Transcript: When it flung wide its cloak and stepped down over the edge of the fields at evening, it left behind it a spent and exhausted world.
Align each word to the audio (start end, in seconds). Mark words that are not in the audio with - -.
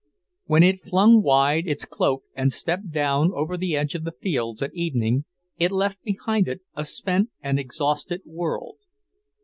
When 0.45 0.63
it 0.63 0.83
flung 0.83 1.21
wide 1.21 1.67
its 1.67 1.85
cloak 1.85 2.23
and 2.33 2.51
stepped 2.51 2.89
down 2.89 3.29
over 3.35 3.55
the 3.55 3.75
edge 3.77 3.93
of 3.93 4.03
the 4.03 4.11
fields 4.11 4.63
at 4.63 4.73
evening, 4.73 5.25
it 5.59 5.71
left 5.71 6.01
behind 6.01 6.47
it 6.47 6.61
a 6.75 6.85
spent 6.85 7.29
and 7.43 7.59
exhausted 7.59 8.23
world. 8.25 8.77